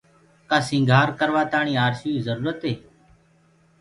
[0.49, 2.77] ڪآ سيٚگآر ڪروآ تآڻيٚ آرسيٚ جروُريٚ هي